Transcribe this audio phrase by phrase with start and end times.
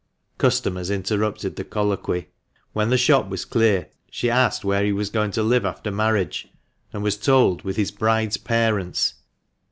[0.39, 2.29] Customers interrupted the colloquy.
[2.73, 6.47] When the shop was clear she asked where he was going to live after marriage,
[6.91, 9.13] and was told with his bride's parents.